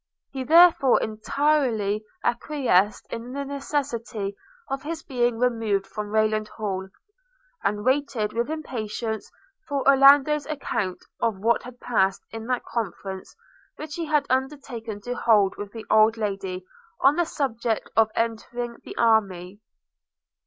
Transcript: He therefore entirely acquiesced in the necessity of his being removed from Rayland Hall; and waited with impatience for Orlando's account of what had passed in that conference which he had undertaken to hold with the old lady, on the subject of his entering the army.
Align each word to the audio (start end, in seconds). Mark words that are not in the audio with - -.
He 0.31 0.43
therefore 0.43 0.99
entirely 0.99 2.03
acquiesced 2.25 3.05
in 3.11 3.33
the 3.33 3.45
necessity 3.45 4.35
of 4.67 4.81
his 4.81 5.03
being 5.03 5.37
removed 5.37 5.85
from 5.85 6.09
Rayland 6.09 6.47
Hall; 6.47 6.89
and 7.63 7.85
waited 7.85 8.33
with 8.33 8.49
impatience 8.49 9.29
for 9.67 9.87
Orlando's 9.87 10.47
account 10.47 11.05
of 11.19 11.37
what 11.37 11.61
had 11.61 11.79
passed 11.79 12.23
in 12.31 12.47
that 12.47 12.63
conference 12.65 13.35
which 13.75 13.93
he 13.93 14.05
had 14.05 14.25
undertaken 14.27 15.01
to 15.01 15.13
hold 15.13 15.55
with 15.57 15.71
the 15.71 15.85
old 15.91 16.17
lady, 16.17 16.65
on 17.01 17.15
the 17.15 17.25
subject 17.27 17.87
of 17.95 18.07
his 18.07 18.13
entering 18.23 18.77
the 18.83 18.97
army. 18.97 19.59